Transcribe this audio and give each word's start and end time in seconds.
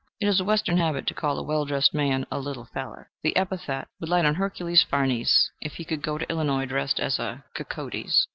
(It 0.19 0.25
is 0.27 0.39
a 0.39 0.43
Western 0.43 0.77
habit 0.77 1.05
to 1.05 1.13
call 1.13 1.37
a 1.37 1.43
well 1.43 1.63
dressed 1.63 1.93
man 1.93 2.25
a 2.31 2.39
"little 2.39 2.65
feller." 2.65 3.11
The 3.21 3.37
epithet 3.37 3.87
would 3.99 4.09
light 4.09 4.25
on 4.25 4.33
Hercules 4.33 4.81
Farnese 4.81 5.51
if 5.61 5.73
he 5.75 5.83
should 5.83 6.01
go 6.01 6.17
to 6.17 6.27
Illinois 6.27 6.65
dressed 6.65 6.99
as 6.99 7.19
a 7.19 7.43
CocodËs.) 7.55 8.25